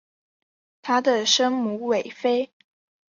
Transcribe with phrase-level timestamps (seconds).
[0.81, 2.49] 她的生母韦妃。